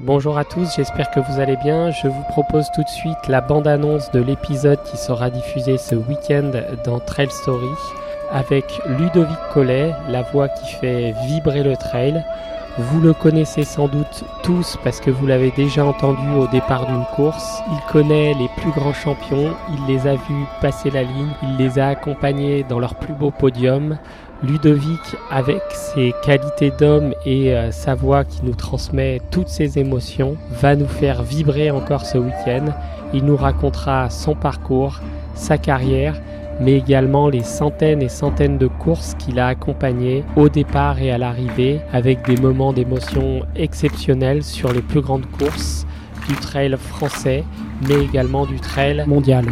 [0.00, 1.90] Bonjour à tous, j'espère que vous allez bien.
[1.90, 6.52] Je vous propose tout de suite la bande-annonce de l'épisode qui sera diffusé ce week-end
[6.84, 7.66] dans Trail Story
[8.30, 12.24] avec Ludovic Collet, la voix qui fait vibrer le trail.
[12.78, 17.04] Vous le connaissez sans doute tous parce que vous l'avez déjà entendu au départ d'une
[17.16, 17.60] course.
[17.72, 21.80] Il connaît les plus grands champions, il les a vus passer la ligne, il les
[21.80, 23.98] a accompagnés dans leur plus beau podium.
[24.42, 30.36] Ludovic, avec ses qualités d'homme et euh, sa voix qui nous transmet toutes ses émotions,
[30.50, 32.66] va nous faire vibrer encore ce week-end.
[33.12, 35.00] Il nous racontera son parcours,
[35.34, 36.14] sa carrière,
[36.60, 41.18] mais également les centaines et centaines de courses qu'il a accompagnées au départ et à
[41.18, 45.86] l'arrivée, avec des moments d'émotion exceptionnels sur les plus grandes courses
[46.28, 47.44] du trail français,
[47.88, 49.46] mais également du trail mondial.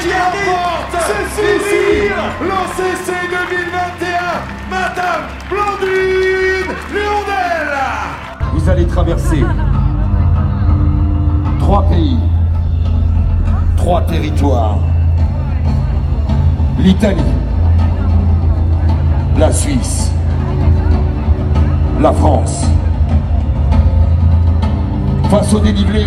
[0.00, 0.94] Qui remporte
[1.38, 2.08] ici
[2.40, 4.40] l'OCC 2021,
[4.70, 8.54] Madame Blandine Léondel.
[8.54, 9.44] Vous allez traverser
[11.58, 12.18] trois pays,
[13.76, 14.78] trois territoires.
[16.78, 17.18] L'Italie,
[19.36, 20.12] la Suisse,
[22.00, 22.64] la France.
[25.30, 26.06] Face au dénivelé,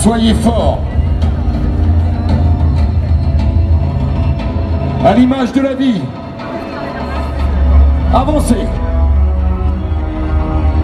[0.00, 0.80] Soyez forts.
[5.10, 6.00] À l'image de la vie.
[8.14, 8.64] Avancez.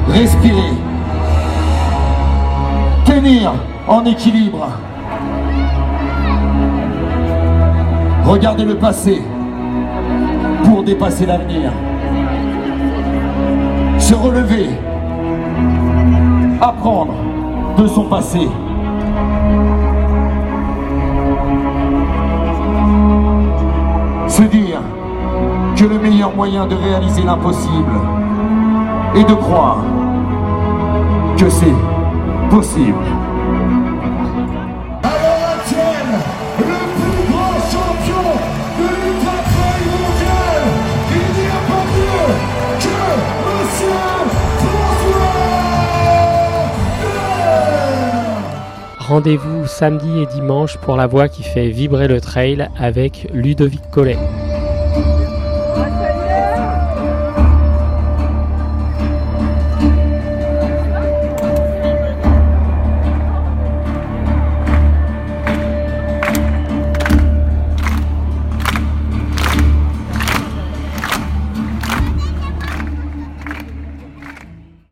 [0.09, 0.73] Respirez.
[3.05, 3.53] Tenir
[3.87, 4.67] en équilibre.
[8.25, 9.23] Regardez le passé
[10.65, 11.71] pour dépasser l'avenir.
[13.99, 14.71] Se relever.
[16.61, 17.15] Apprendre
[17.79, 18.49] de son passé.
[24.37, 24.83] Se dire
[25.77, 27.99] que le meilleur moyen de réaliser l'impossible
[29.15, 29.79] est de croire
[31.39, 31.75] que c'est
[32.51, 33.16] possible.
[49.09, 54.19] Rendez-vous samedi et dimanche pour la voix qui fait vibrer le trail avec Ludovic Collet.